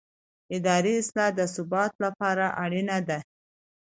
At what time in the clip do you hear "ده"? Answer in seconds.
3.07-3.19